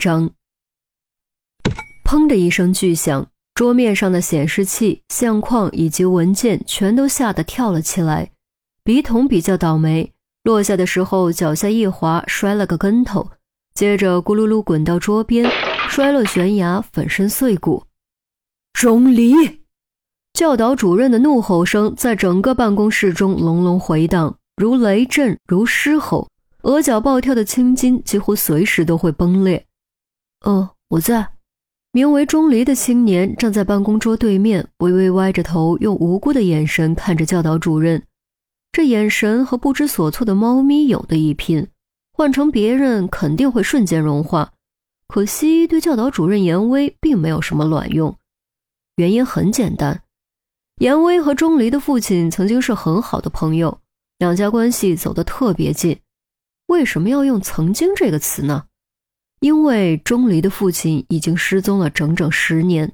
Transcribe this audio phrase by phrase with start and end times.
[0.00, 0.30] 章。
[2.08, 8.30] 砰的一声巨响，桌面上的显示器、相框以及文件全都吓得跳了起来。
[8.82, 13.30] 笔筒比较倒霉，落下的时候脚下一滑，摔了个跟头，
[13.74, 15.48] 接着咕噜噜滚到桌边，
[15.90, 17.84] 摔落悬崖，粉身碎骨。
[18.72, 19.34] 钟离，
[20.32, 26.28] 教导主任的怒吼声在整个办公室中隆隆回荡，如雷震，如狮吼。
[26.62, 29.66] 额角暴跳的青筋几乎随时都会崩裂。
[30.44, 31.32] 哦，我在。
[31.92, 38.00] 名为钟离的青年站在办公桌对面，微微歪着头，用无辜的眼神看着教导主任。
[38.70, 41.66] 这眼神和不知所措的猫咪有的一拼，
[42.12, 44.52] 换成别人肯定会瞬间融化。
[45.08, 48.16] 可惜对教导主任严威并没有什么卵用。
[48.94, 50.04] 原因很简单，
[50.76, 53.80] 严威和钟离的父亲曾经是很好的朋友，
[54.18, 55.98] 两家关系走得特别近。
[56.66, 58.66] 为什么要用“曾经”这个词呢？
[59.40, 62.92] 因为钟离的父亲已经失踪了整整十年。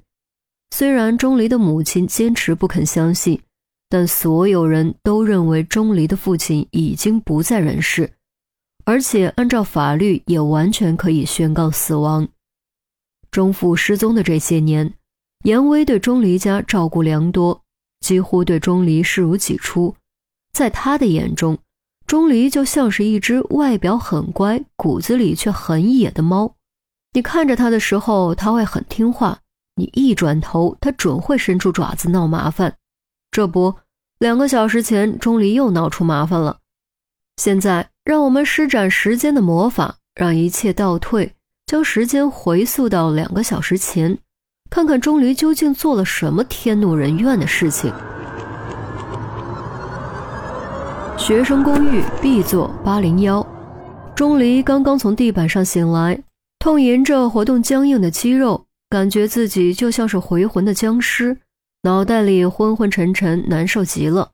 [0.71, 3.41] 虽然钟离的母亲坚持不肯相信，
[3.89, 8.13] 但所有人都认为钟离的父亲已经不在人世，
[8.85, 12.29] 而且按照法律也完全可以宣告死亡。
[13.31, 14.95] 钟父失踪的这些年，
[15.45, 17.63] 严威对钟离家照顾良多，
[18.01, 19.95] 几乎对钟离视如己出。
[20.53, 21.59] 在他的眼中，
[22.07, 26.55] 钟离就像是一只外表很乖、骨子里却很野的猫。
[27.13, 29.39] 你看着他的时候，他会很听话；
[29.75, 32.77] 你一转头，他准会伸出爪子闹麻烦。
[33.33, 33.75] 这不，
[34.19, 36.59] 两个小时前，钟离又闹出麻烦了。
[37.39, 41.35] 现在，让我们施展时间的魔法，让一切倒退，
[41.67, 44.17] 将时间回溯到两个小时前，
[44.71, 47.93] 看看钟离究竟做了什么天怒人怨的事情。
[51.27, 53.45] 学生公寓 B 座八零幺，
[54.15, 56.23] 钟离刚刚从地板上醒来，
[56.61, 61.37] 痛吟着活动僵硬的肌肉，感觉自己就像是回魂的僵尸，
[61.83, 64.31] 脑袋里昏昏沉沉，难受极了。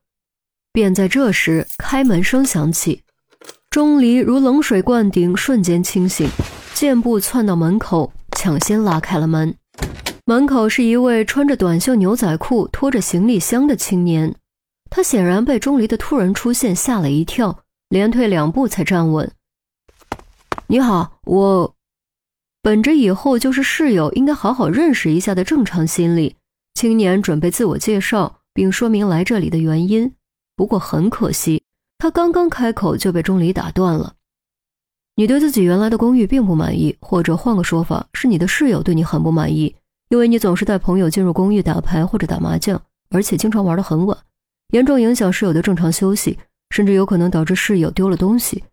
[0.71, 3.01] 便在这时，开门声响起，
[3.71, 6.29] 钟离如冷水灌顶，瞬间清醒，
[6.75, 9.55] 箭步窜到门口，抢先拉开了门。
[10.27, 14.35] 门口是一位穿着短袖牛仔裤、拖着行李箱的青年。
[14.95, 19.33] 他显然被钟离的突然出现吓了一跳，连退两步才站稳。
[20.67, 21.75] 你好，我
[22.61, 26.37] 本着以后就是室友，应该好好认识一下的正常心理，
[26.75, 30.13] 青年准备自我介绍，并说明来这里的原因。
[30.57, 31.63] 不过很可惜，
[31.97, 34.17] 他刚刚开口就被钟离打断了。
[35.17, 39.75] 你对自己原来的公寓并不满意，或者换个说法，是你的室友对你很不满意，
[40.11, 44.19] 因为你总是带朋友进入公寓打牌或者打麻将，而且经常玩得很晚。
[44.73, 46.39] 严重影响室友的正常休息，
[46.71, 48.65] 甚至有可能导致室友丢了东西。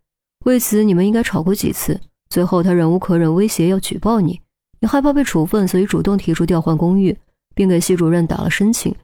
[0.46, 2.00] 为此，你们应该吵过几次。
[2.30, 4.40] 最后，他忍无可忍，威胁要举报你。
[4.80, 7.14] 你害怕被处分，所以主动提出调换公寓，
[7.54, 8.94] 并给系主任打了申请。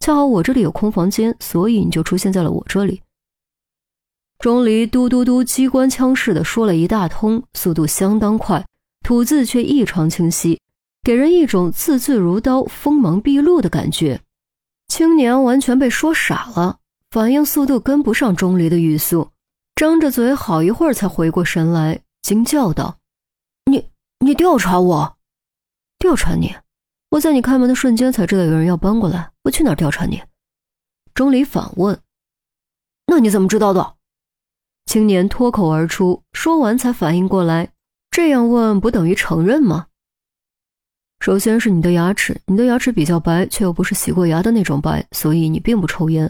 [0.00, 3.00] 恰好我这里有空房间，所以你就出现在了我这里。
[4.38, 8.62] 钟离嘟嘟嘟机关枪似的说了一大通，速度相当快，
[9.02, 10.60] 吐字却异常清晰，
[11.02, 14.20] 给人一种字字如刀、锋芒毕露的感觉。
[14.92, 16.78] 青年完全被说傻了，
[17.10, 19.30] 反应速度跟不上钟离的语速，
[19.74, 22.98] 张着嘴好一会儿才回过神来，惊叫道
[23.64, 23.88] ：“你
[24.18, 25.16] 你调查我？
[25.98, 26.54] 调查你？
[27.08, 30.22] 我在你开门的瞬间才知道有人要搬过来，我去哪儿调查你？”
[31.14, 31.98] 钟离反问
[33.08, 33.94] ：“那你怎么知道的？”
[34.84, 37.72] 青年脱口而出，说完才反应过来，
[38.10, 39.86] 这样问不等于承认吗？
[41.22, 46.28] 首先是你的牙齿，你的牙齿比较白，却又不是洗过牙的那种白，所以你并不抽烟。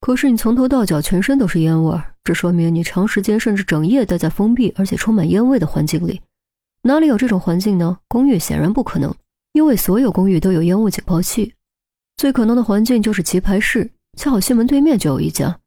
[0.00, 6.20] 可是你从头到脚全身都是烟味儿，这说明你长时间甚至整夜待在封闭而且充满烟味的环境里。
[6.82, 7.98] 哪里有这种环境呢？
[8.08, 9.14] 公寓显然不可能，
[9.52, 11.54] 因为所有公寓都有烟雾警报器。
[12.16, 15.60] 最可能的环境就是棋牌室，恰好西门对面就有一家。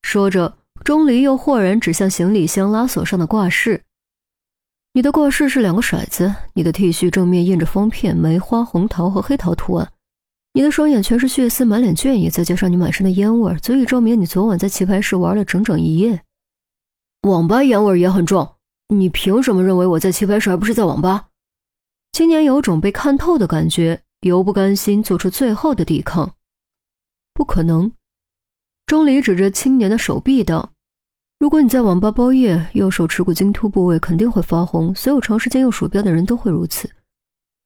[0.00, 3.82] 说着，钟离又豁然指向行李箱拉锁上的挂饰。
[4.94, 9.90] 你的挂饰是两个骰子，你的 T 恤正面印着方片、梅花、红桃和黑桃图案，
[10.52, 16.22] 你的双眼全是血丝，满脸倦意，再加上你满身的烟味，足以证明你昨晚在棋牌室玩了整整一夜。
[17.22, 18.56] 网吧烟味也很重，
[18.88, 21.28] 你凭什么认为我在棋牌室而不是在网吧？
[22.12, 26.34] 青年有种被看透的感觉，犹不甘心做出最后的抵抗。
[27.32, 27.90] 不可能，
[28.84, 30.71] 钟离指着青年的手臂道。
[31.42, 36.88] 如果你在网吧包夜，右手耻骨茎突部位肯定会发红，所有长时间用鼠标的人都会如此。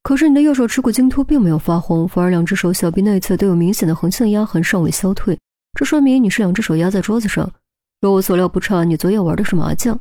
[0.03, 5.39] 可是你的右手耻骨茎突并没有发红，反而两只手小臂内侧都有明显的横向压痕，尚未消退。
[5.79, 7.53] 这说明你是两只手压在桌子上。
[8.01, 10.01] 若我所料不差，你昨夜玩的是麻将。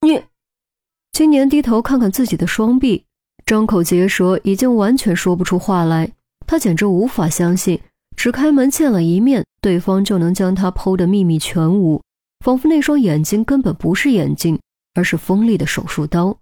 [0.00, 0.20] 你，
[1.12, 3.04] 青年低头看看自己的双臂，
[3.44, 6.10] 张口结舌，已经完全说不出话来。
[6.44, 7.80] 他简直无法相信，
[8.16, 12.02] 只开门见了一面，对方就能将他剖得秘密全无，
[12.40, 14.60] 仿佛那双眼睛根本不是眼睛，
[14.94, 16.38] 而是锋利的手术刀。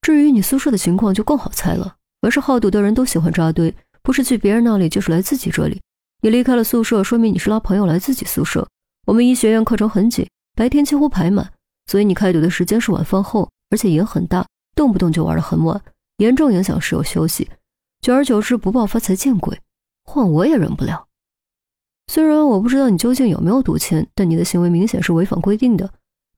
[0.00, 1.96] 至于你宿舍的情况，就更好猜了。
[2.20, 5.80] 凡是好赌的人都喜欢扎堆，不是去别人那里，就是来自己这里。
[6.22, 8.68] 你离开了宿舍，说明你是拉朋友来自己宿舍。
[9.06, 11.52] 我们医学院课程很紧，白天几乎排满，
[11.86, 15.80] 所以你开赌的时间是晚饭后，而且瘾很大，动不动就玩得很晚，
[16.18, 17.48] 严重影响室友休息。
[18.00, 19.60] 久而久之，不爆发才见鬼。
[20.04, 21.07] 换我也忍不了。
[22.08, 25.88] 虽然我不知道你究竟有没有赌钱，但你的行为明显是违反规定的。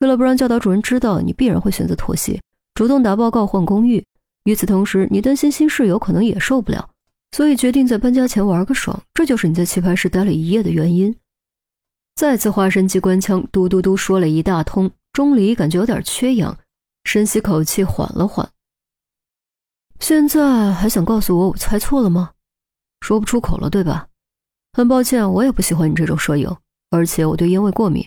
[0.00, 2.40] 为了不让教导主任知道，你必然会选择妥协，
[2.74, 4.04] 主动打报告换公寓。
[4.44, 6.90] 与此同时，你担心新室友可能也受不了，
[7.32, 9.00] 所以决定在搬家前玩个爽。
[9.14, 11.14] 这就是你在棋牌室待了一夜的原因。
[12.16, 14.90] 再次化身机关枪，嘟嘟嘟说了一大通。
[15.12, 16.58] 钟离感觉有点缺氧，
[17.04, 18.48] 深吸口气，缓了缓。
[20.00, 22.30] 现在还想告诉我我猜错了吗？
[23.00, 24.08] 说不出口了，对吧？
[24.72, 26.56] 很抱歉，我也不喜欢你这种舍友，
[26.90, 28.06] 而且我对烟味过敏，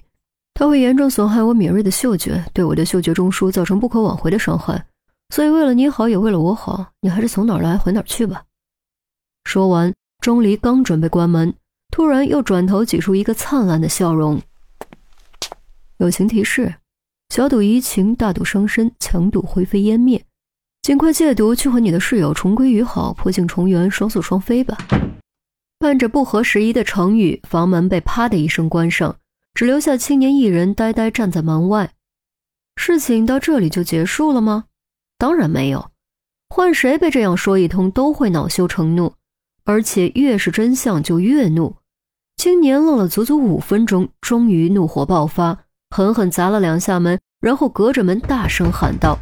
[0.53, 4.85] 它会严重损害我敏锐的嗅觉，对我的嗅觉中枢造成不可挽回的伤害。
[5.29, 8.43] 所以为了你好，也为了我好，你还是从哪儿来回哪儿去吧。
[9.43, 11.53] 说完，钟离刚准备关门，
[11.91, 14.41] 突然又转头挤出一个灿烂的笑容。
[15.97, 16.75] 友情提示：
[17.29, 20.23] 小赌怡情，大赌伤身，强赌灰飞烟灭。
[20.81, 24.77] 尽快戒毒，去和你的室友重归于好，破镜重圆，双宿双飞吧。
[25.83, 29.17] 伴着不合时宜的成语，房门被啪的一声关上，
[29.53, 31.91] 只留下青年一人呆呆站在门外。
[32.77, 34.63] 事情到这里就结束了吗？
[35.17, 35.91] 当然没有。
[36.49, 39.15] 换谁被这样说一通，都会恼羞成怒，
[39.65, 41.75] 而且越是真相就越怒。
[42.37, 49.19] 青年愣了足足五分钟，终于怒火爆发，狠狠砸了两下门，然后隔着门大声喊道。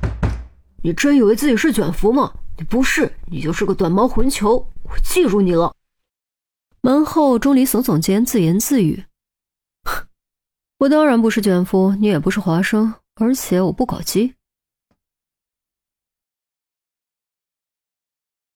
[0.84, 2.32] 你真以为自己是卷福吗？
[2.56, 4.58] 你不是，你就是个短毛混球！
[4.84, 5.74] 我记住你了。
[6.84, 9.06] 门后，钟离耸耸肩，自言自语
[10.80, 14.34] ：“我当然不是卷福，你也不是华生，而且我不搞基。”